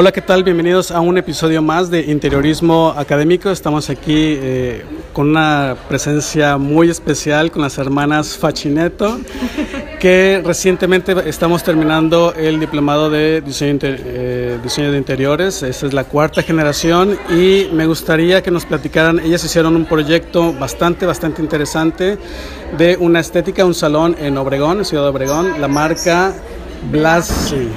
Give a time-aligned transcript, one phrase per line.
[0.00, 0.44] Hola, ¿qué tal?
[0.44, 3.50] Bienvenidos a un episodio más de Interiorismo Académico.
[3.50, 9.18] Estamos aquí eh, con una presencia muy especial con las hermanas Fachineto,
[9.98, 15.64] que recientemente estamos terminando el diplomado de diseño, eh, diseño de interiores.
[15.64, 19.18] Esta es la cuarta generación y me gustaría que nos platicaran.
[19.18, 22.18] Ellas hicieron un proyecto bastante, bastante interesante
[22.78, 26.34] de una estética, un salón en Obregón, en Ciudad de Obregón, la marca
[26.88, 27.68] Blasi.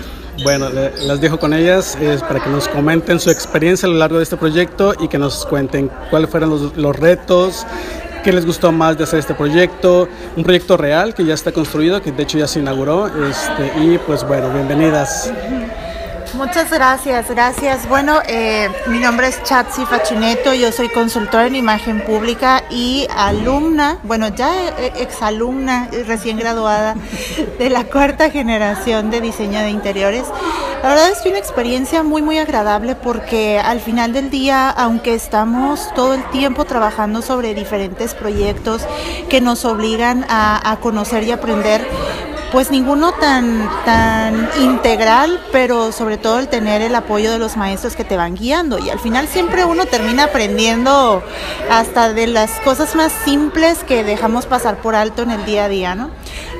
[0.43, 4.23] Bueno, las dejo con ellas para que nos comenten su experiencia a lo largo de
[4.23, 7.65] este proyecto y que nos cuenten cuáles fueron los, los, retos,
[8.23, 12.01] qué les gustó más de hacer este proyecto, un proyecto real que ya está construido,
[12.01, 15.31] que de hecho ya se inauguró, este, y pues bueno, bienvenidas.
[16.33, 17.89] Muchas gracias, gracias.
[17.89, 23.97] Bueno, eh, mi nombre es Chatsi Fachineto, yo soy consultora en imagen pública y alumna,
[24.03, 26.95] bueno, ya exalumna, recién graduada
[27.59, 30.23] de la cuarta generación de diseño de interiores.
[30.81, 35.13] La verdad es que una experiencia muy, muy agradable porque al final del día, aunque
[35.13, 38.83] estamos todo el tiempo trabajando sobre diferentes proyectos
[39.29, 41.85] que nos obligan a conocer y aprender,
[42.51, 47.95] pues ninguno tan, tan integral, pero sobre todo el tener el apoyo de los maestros
[47.95, 48.77] que te van guiando.
[48.77, 51.23] Y al final siempre uno termina aprendiendo
[51.69, 55.69] hasta de las cosas más simples que dejamos pasar por alto en el día a
[55.69, 56.11] día, ¿no?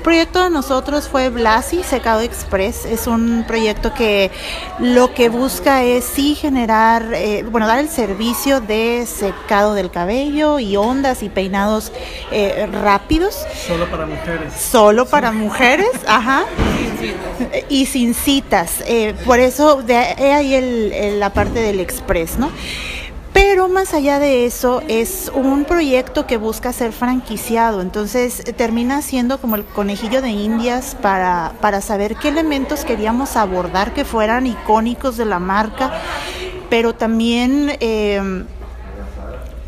[0.02, 2.86] El proyecto de nosotros fue Blasi Secado Express.
[2.86, 4.32] Es un proyecto que
[4.80, 10.58] lo que busca es sí generar, eh, bueno, dar el servicio de secado del cabello
[10.58, 11.92] y ondas y peinados
[12.32, 13.46] eh, rápidos.
[13.68, 14.54] Solo para mujeres.
[14.56, 16.46] Solo para mujeres, ajá.
[17.70, 18.84] Y sin citas.
[18.88, 22.50] Eh, por eso de ahí el, la parte del express, ¿no?
[23.52, 29.42] Pero más allá de eso, es un proyecto que busca ser franquiciado, entonces termina siendo
[29.42, 35.18] como el conejillo de indias para, para saber qué elementos queríamos abordar que fueran icónicos
[35.18, 35.92] de la marca,
[36.70, 37.76] pero también...
[37.82, 38.46] Eh,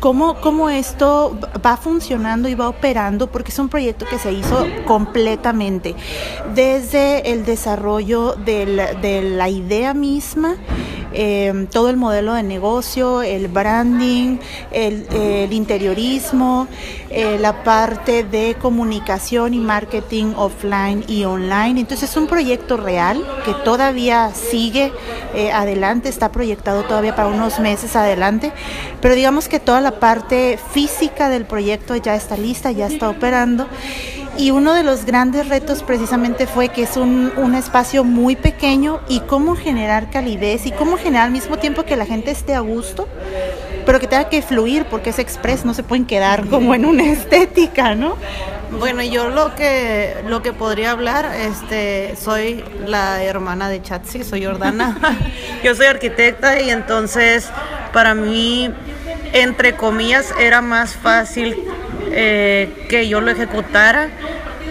[0.00, 4.66] cómo, cómo esto va funcionando y va operando, porque es un proyecto que se hizo
[4.86, 5.94] completamente,
[6.54, 10.56] desde el desarrollo del, de la idea misma,
[11.14, 14.38] eh, todo el modelo de negocio, el branding,
[14.72, 16.66] el, interiorismo,
[17.10, 21.80] eh, la parte de comunicación y marketing offline y online.
[21.80, 24.92] Entonces es un proyecto real que todavía sigue
[25.34, 28.52] eh, adelante, está proyectado todavía para unos meses adelante,
[29.00, 33.68] pero digamos que toda la parte física del proyecto ya está lista, ya está operando.
[34.36, 39.00] Y uno de los grandes retos precisamente fue que es un, un, espacio muy pequeño
[39.08, 42.60] y cómo generar calidez y cómo generar al mismo tiempo que la gente esté a
[42.60, 43.08] gusto,
[43.86, 47.04] pero que tenga que fluir porque es express, no se pueden quedar como en una
[47.12, 48.16] estética, ¿no?
[48.78, 54.44] Bueno, yo lo que lo que podría hablar, este, soy la hermana de Chatsi, soy
[54.44, 54.98] Jordana.
[55.64, 57.48] yo soy arquitecta y entonces
[57.92, 58.72] para mí,
[59.32, 61.56] entre comillas, era más fácil
[62.16, 64.08] eh, que yo lo ejecutara,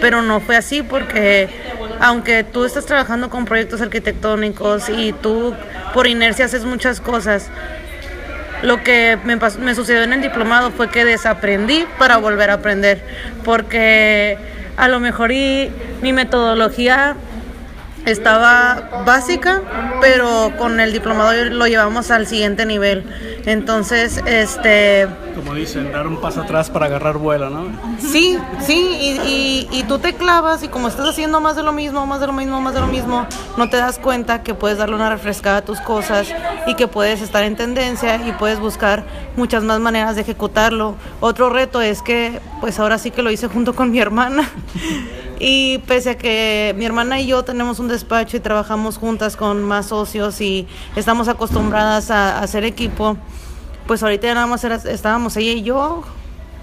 [0.00, 1.48] pero no fue así porque
[2.00, 5.54] aunque tú estás trabajando con proyectos arquitectónicos y tú
[5.92, 7.50] por inercia haces muchas cosas,
[8.62, 13.02] lo que me, me, sucedió en el diplomado fue que desaprendí para volver a aprender,
[13.44, 14.38] porque
[14.76, 17.16] a lo mejor y mi metodología
[18.04, 19.62] estaba básica,
[20.00, 23.04] pero con el diplomado lo llevamos al siguiente nivel.
[23.46, 25.06] Entonces, este...
[25.34, 27.66] Como dicen, dar un paso atrás para agarrar vuelo, ¿no?
[27.98, 31.72] Sí, sí, y, y, y, tú te clavas y como estás haciendo más de lo
[31.72, 33.26] mismo, más de lo mismo, más de lo mismo,
[33.56, 36.28] no te das cuenta que puedes darle una refrescada a tus cosas
[36.66, 39.04] y que puedes estar en tendencia y puedes buscar
[39.36, 40.94] muchas más maneras de ejecutarlo.
[41.20, 44.48] Otro reto es que, pues ahora sí que lo hice junto con mi hermana.
[45.38, 49.62] Y pese a que mi hermana y yo tenemos un despacho y trabajamos juntas con
[49.62, 53.16] más socios y estamos acostumbradas a, a hacer equipo,
[53.86, 56.04] pues ahorita ya nada más era, estábamos ella y yo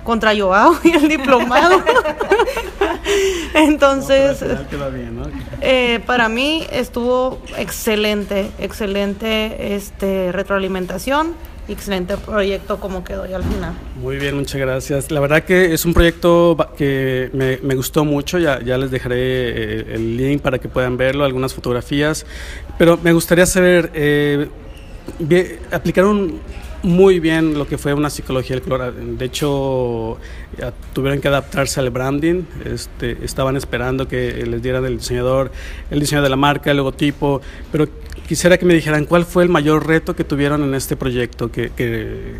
[0.03, 1.83] contra Joao y el diplomado.
[3.53, 5.23] Entonces, no, bien, ¿no?
[5.61, 11.35] eh, para mí estuvo excelente, excelente este retroalimentación
[11.73, 13.73] excelente proyecto como quedó ya al final.
[13.95, 15.11] Muy bien, muchas gracias.
[15.11, 19.95] La verdad que es un proyecto que me, gustó mucho, ya, ya les dejaré eh,
[19.95, 22.25] el link para que puedan verlo, algunas fotografías,
[22.77, 24.49] pero me gustaría saber, eh,
[25.71, 26.39] aplicaron
[26.83, 28.93] muy bien lo que fue una psicología del color.
[28.93, 30.17] De hecho,
[30.93, 32.43] tuvieron que adaptarse al branding.
[32.65, 35.51] Este, estaban esperando que les dieran el diseñador
[35.89, 37.41] el diseño de la marca, el logotipo,
[37.71, 37.87] pero
[38.27, 41.69] quisiera que me dijeran cuál fue el mayor reto que tuvieron en este proyecto, que,
[41.71, 42.35] que,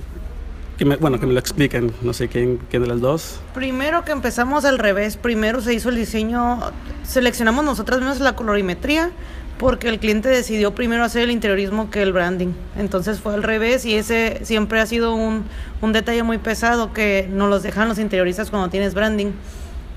[0.77, 3.39] que me, bueno, que me lo expliquen, no sé quién, quién de las dos.
[3.53, 6.59] Primero que empezamos al revés, primero se hizo el diseño
[7.03, 9.11] seleccionamos nosotras mismas la colorimetría
[9.57, 12.53] porque el cliente decidió primero hacer el interiorismo que el branding.
[12.77, 15.45] Entonces fue al revés y ese siempre ha sido un,
[15.81, 19.33] un detalle muy pesado que nos los dejan los interioristas cuando tienes branding.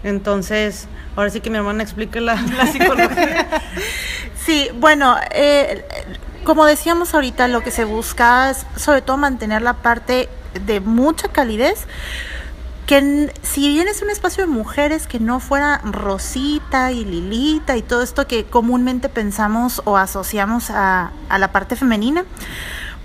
[0.03, 0.87] Entonces,
[1.17, 3.49] ahora sí que mi hermana explique la, la psicología.
[4.45, 5.85] sí, bueno, eh,
[6.45, 10.29] como decíamos ahorita, lo que se busca es sobre todo mantener la parte
[10.67, 11.87] de mucha calidez,
[12.87, 17.83] que si bien es un espacio de mujeres que no fuera Rosita y Lilita y
[17.83, 22.25] todo esto que comúnmente pensamos o asociamos a, a la parte femenina,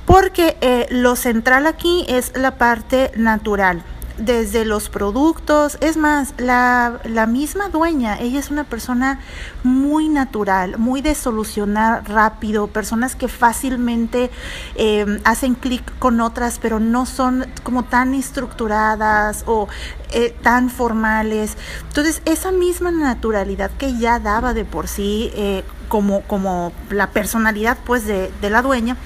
[0.06, 3.84] porque eh, lo central aquí es la parte natural
[4.20, 9.20] desde los productos, es más, la, la, misma dueña, ella es una persona
[9.64, 14.30] muy natural, muy de solucionar rápido, personas que fácilmente
[14.76, 19.68] eh, hacen clic con otras, pero no son como tan estructuradas o
[20.12, 21.58] eh, tan formales.
[21.88, 27.78] Entonces, esa misma naturalidad que ya daba de por sí eh, como, como la personalidad
[27.86, 28.98] pues de, de la dueña,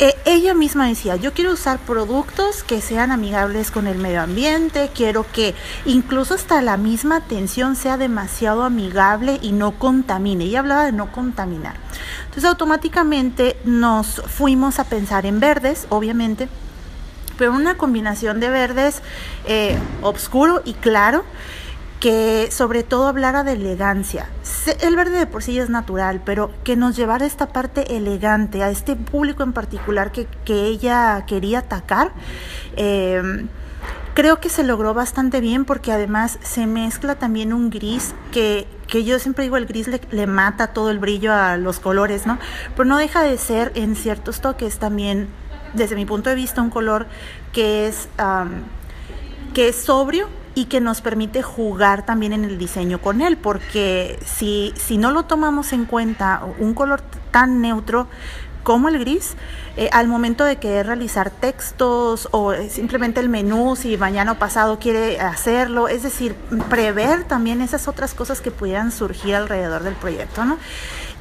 [0.00, 4.90] eh, ella misma decía, yo quiero usar productos que sean amigables con el medio ambiente,
[4.94, 5.54] quiero que
[5.84, 10.44] incluso hasta la misma atención sea demasiado amigable y no contamine.
[10.44, 11.74] Ella hablaba de no contaminar.
[12.24, 16.48] Entonces automáticamente nos fuimos a pensar en verdes, obviamente,
[17.36, 19.02] pero una combinación de verdes
[19.44, 21.24] eh, oscuro y claro
[22.00, 24.26] que sobre todo hablara de elegancia.
[24.80, 28.70] El verde de por sí es natural, pero que nos llevara esta parte elegante, a
[28.70, 32.12] este público en particular que, que ella quería atacar.
[32.76, 33.46] Eh,
[34.14, 39.04] creo que se logró bastante bien porque además se mezcla también un gris que, que
[39.04, 42.38] yo siempre digo el gris le, le, mata todo el brillo a los colores, ¿no?
[42.76, 45.28] Pero no deja de ser en ciertos toques también,
[45.74, 47.06] desde mi punto de vista, un color
[47.52, 48.50] que es, um,
[49.54, 54.18] que es sobrio, y que nos permite jugar también en el diseño con él, porque
[54.24, 58.08] si, si no lo tomamos en cuenta un color tan neutro
[58.62, 59.36] como el gris,
[59.76, 64.78] eh, al momento de querer realizar textos o simplemente el menú, si mañana o pasado
[64.78, 66.34] quiere hacerlo, es decir,
[66.68, 70.58] prever también esas otras cosas que pudieran surgir alrededor del proyecto, ¿no?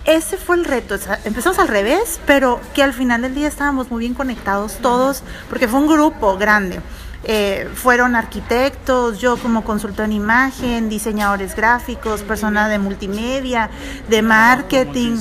[0.05, 3.99] Ese fue el reto, empezamos al revés, pero que al final del día estábamos muy
[3.99, 6.81] bien conectados todos, porque fue un grupo grande.
[7.25, 13.69] Eh, fueron arquitectos, yo como consultor en imagen, diseñadores gráficos, persona de multimedia,
[14.07, 15.19] de marketing.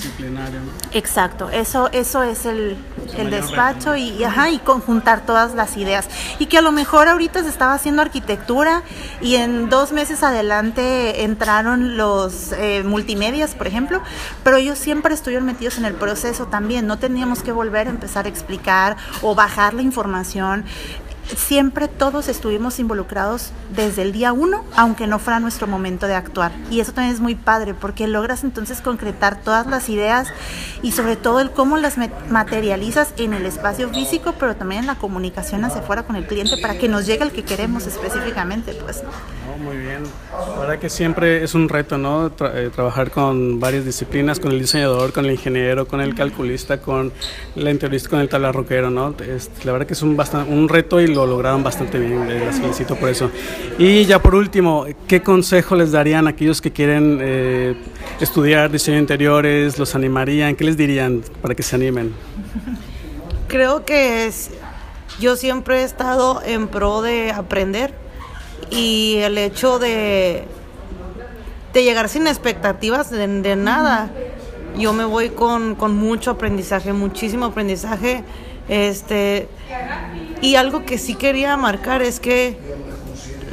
[0.92, 2.76] Exacto, eso, eso es el,
[3.16, 6.08] el despacho y, ajá, y conjuntar todas las ideas.
[6.38, 8.82] Y que a lo mejor ahorita se estaba haciendo arquitectura
[9.20, 14.02] y en dos meses adelante entraron los eh, multimedias, por ejemplo,
[14.44, 18.26] pero ellos siempre estuvieron metidos en el proceso también, no teníamos que volver a empezar
[18.26, 20.64] a explicar o bajar la información
[21.36, 26.52] siempre todos estuvimos involucrados desde el día uno, aunque no fuera nuestro momento de actuar.
[26.70, 30.28] Y eso también es muy padre, porque logras entonces concretar todas las ideas
[30.82, 31.96] y sobre todo el cómo las
[32.30, 36.56] materializas en el espacio físico, pero también en la comunicación hacia afuera con el cliente
[36.60, 39.02] para que nos llegue el que queremos específicamente, pues.
[39.58, 40.04] muy bien.
[40.32, 42.30] La verdad que siempre es un reto, ¿no?
[42.40, 47.12] eh, trabajar con varias disciplinas, con el diseñador, con el ingeniero, con el calculista, con
[47.56, 49.14] el interiorista, con el talarroquero, ¿no?
[49.20, 52.96] Es, la verdad que es un, un reto y lo lograron bastante bien, les felicito
[52.96, 53.30] por eso.
[53.78, 57.74] Y ya por último, ¿qué consejo les darían a aquellos que quieren eh,
[58.20, 59.78] estudiar diseño interiores?
[59.78, 60.56] ¿Los animarían?
[60.56, 62.12] ¿Qué les dirían para que se animen?
[63.46, 64.50] Creo que es,
[65.20, 67.94] yo siempre he estado en pro de aprender
[68.70, 70.44] y el hecho de,
[71.72, 74.10] de llegar sin expectativas de, de nada.
[74.76, 78.22] Yo me voy con, con mucho aprendizaje, muchísimo aprendizaje.
[78.68, 79.48] Este,
[80.40, 82.58] y algo que sí quería marcar es que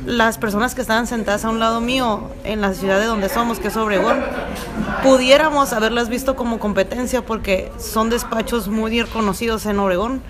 [0.05, 3.59] las personas que estaban sentadas a un lado mío en la ciudad de donde somos,
[3.59, 4.19] que es Obregón,
[5.03, 10.21] pudiéramos haberlas visto como competencia porque son despachos muy reconocidos en Obregón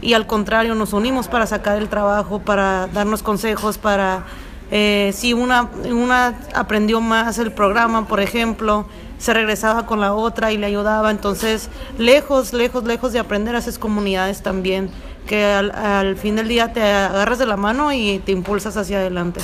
[0.00, 4.24] y al contrario nos unimos para sacar el trabajo, para darnos consejos, para
[4.70, 8.86] eh, si una, una aprendió más el programa, por ejemplo,
[9.18, 11.10] se regresaba con la otra y le ayudaba.
[11.10, 14.90] Entonces, lejos, lejos, lejos de aprender, haces comunidades también
[15.26, 18.98] que al, al, fin del día te agarras de la mano y te impulsas hacia
[18.98, 19.40] adelante.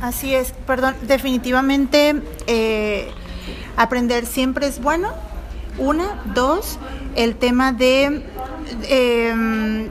[0.00, 3.10] Así es, perdón, definitivamente eh,
[3.76, 5.10] aprender siempre es bueno.
[5.78, 6.78] Una, dos,
[7.14, 8.26] el tema de
[8.82, 9.88] eh,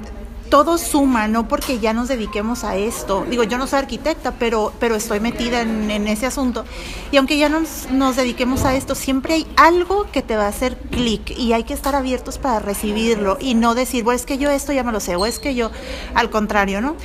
[0.52, 3.26] todo suma, no porque ya nos dediquemos a esto.
[3.30, 6.66] Digo, yo no soy arquitecta, pero, pero estoy metida en, ese asunto.
[7.10, 10.50] Y aunque ya nos, nos dediquemos a esto, siempre hay algo que te va a
[10.50, 14.38] hacer clic y hay que estar abiertos para recibirlo y no decir, bueno, es que
[14.38, 15.72] yo esto ya me lo sé, o es que yo,
[16.16, 16.98] al contrario, ¿no?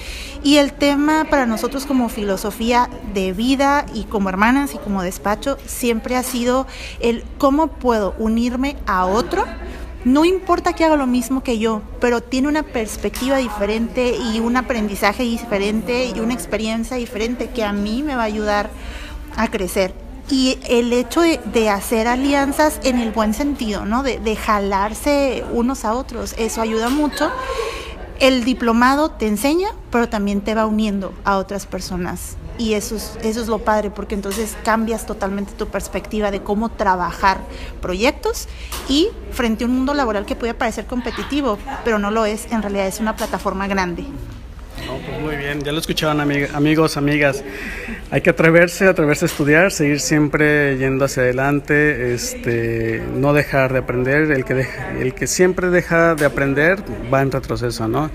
[0.42, 5.56] Y el tema para nosotros como filosofía de vida y como hermanas y como despacho
[5.66, 6.66] siempre ha sido
[6.98, 9.44] el cómo puedo unirme a otro
[10.06, 14.56] no importa que haga lo mismo que yo, pero tiene una perspectiva diferente y un
[14.56, 18.70] aprendizaje diferente y una experiencia diferente que a mí me va a ayudar
[19.34, 19.92] a crecer.
[20.30, 24.04] Y el hecho de, hacer alianzas en el buen sentido, ¿no?
[24.04, 27.28] De, de jalarse unos a otros, eso ayuda mucho.
[28.20, 33.18] El diplomado te enseña, pero también te va uniendo a otras personas y eso es,
[33.22, 37.38] eso es lo padre, porque entonces cambias totalmente tu perspectiva de cómo trabajar
[37.80, 38.48] proyectos
[38.88, 42.62] y frente a un mundo laboral que puede parecer competitivo, pero no lo es, en
[42.62, 44.04] realidad es una plataforma grande.
[44.86, 47.42] Pues muy bien, ya lo escuchaban amigos, amigas.
[48.10, 53.80] Hay que atreverse, atreverse a estudiar, seguir siempre yendo hacia adelante, este, no dejar de
[53.80, 54.30] aprender.
[54.30, 54.66] El que,
[55.00, 56.78] el que siempre deja de aprender
[57.12, 58.10] va en retroceso, ¿no?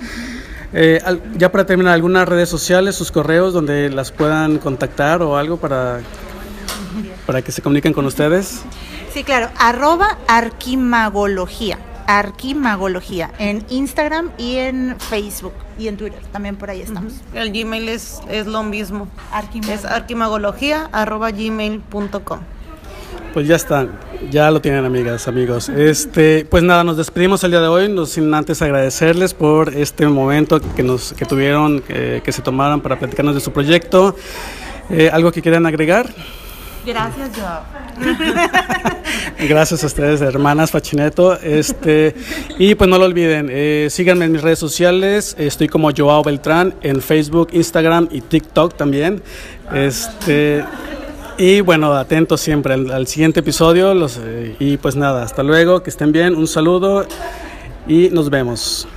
[0.73, 1.01] Eh,
[1.37, 5.99] ya para terminar, algunas redes sociales, sus correos donde las puedan contactar o algo para,
[7.25, 8.61] para que se comuniquen con ustedes.
[9.13, 16.69] Sí, claro, arroba arquimagología, arquimagología, en Instagram y en Facebook y en Twitter, también por
[16.69, 17.15] ahí estamos.
[17.33, 19.09] El Gmail es, es lo mismo,
[19.69, 22.39] es arquimagología arroba gmail.com.
[23.33, 23.87] Pues ya está,
[24.29, 25.69] ya lo tienen amigas, amigos.
[25.69, 30.07] Este, pues nada, nos despedimos el día de hoy, no sin antes agradecerles por este
[30.07, 34.15] momento que nos que tuvieron, que, se tomaron para platicarnos de su proyecto.
[34.89, 36.09] Eh, ¿Algo que quieran agregar?
[36.85, 37.63] Gracias, Joao.
[39.47, 41.39] Gracias a ustedes, hermanas Fachineto.
[41.39, 42.15] Este,
[42.57, 45.35] y pues no lo olviden, eh, síganme en mis redes sociales.
[45.37, 49.21] Estoy como Joao Beltrán en Facebook, Instagram y TikTok también.
[49.73, 50.63] Este,
[51.41, 53.93] y bueno, atentos siempre al, siguiente episodio.
[53.93, 57.07] Eh, y pues nada, hasta luego, que estén bien, un saludo
[57.87, 58.87] y nos vemos.